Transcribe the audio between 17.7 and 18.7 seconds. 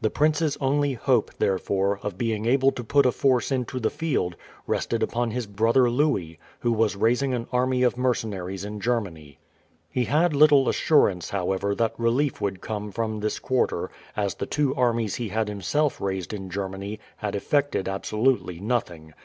absolutely